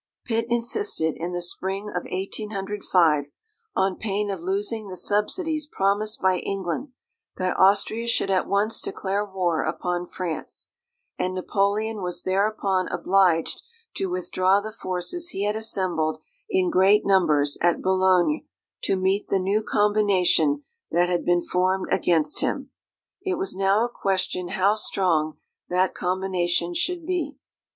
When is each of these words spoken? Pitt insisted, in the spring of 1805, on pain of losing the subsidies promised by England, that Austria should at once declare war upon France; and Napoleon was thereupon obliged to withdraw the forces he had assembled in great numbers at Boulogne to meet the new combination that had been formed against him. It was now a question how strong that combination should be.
Pitt 0.25 0.47
insisted, 0.49 1.13
in 1.17 1.31
the 1.31 1.43
spring 1.43 1.89
of 1.89 2.05
1805, 2.09 3.25
on 3.75 3.97
pain 3.99 4.31
of 4.31 4.39
losing 4.41 4.87
the 4.87 4.97
subsidies 4.97 5.67
promised 5.71 6.19
by 6.19 6.37
England, 6.39 6.87
that 7.37 7.55
Austria 7.59 8.07
should 8.07 8.31
at 8.31 8.47
once 8.47 8.81
declare 8.81 9.23
war 9.23 9.61
upon 9.61 10.07
France; 10.07 10.69
and 11.19 11.35
Napoleon 11.35 12.01
was 12.01 12.23
thereupon 12.23 12.87
obliged 12.87 13.61
to 13.97 14.09
withdraw 14.09 14.59
the 14.59 14.71
forces 14.71 15.29
he 15.29 15.43
had 15.43 15.55
assembled 15.55 16.19
in 16.49 16.71
great 16.71 17.05
numbers 17.05 17.59
at 17.61 17.83
Boulogne 17.83 18.47
to 18.81 18.95
meet 18.95 19.27
the 19.29 19.37
new 19.37 19.61
combination 19.61 20.63
that 20.89 21.09
had 21.09 21.23
been 21.23 21.43
formed 21.43 21.85
against 21.91 22.39
him. 22.39 22.71
It 23.21 23.37
was 23.37 23.55
now 23.55 23.85
a 23.85 23.99
question 24.01 24.47
how 24.47 24.73
strong 24.77 25.37
that 25.69 25.93
combination 25.93 26.73
should 26.73 27.05
be. 27.05 27.35